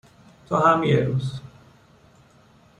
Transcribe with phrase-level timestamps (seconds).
[0.47, 1.41] تو هم یه روز